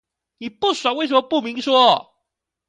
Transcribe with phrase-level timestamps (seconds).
[0.39, 2.11] 你不爽為什麼不明說？